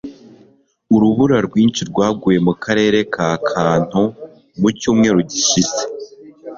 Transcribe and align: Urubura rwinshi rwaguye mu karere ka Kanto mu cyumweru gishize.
Urubura 0.95 1.37
rwinshi 1.47 1.81
rwaguye 1.89 2.37
mu 2.45 2.53
karere 2.63 2.99
ka 3.13 3.29
Kanto 3.49 4.01
mu 4.59 4.69
cyumweru 4.79 5.19
gishize. 5.31 5.81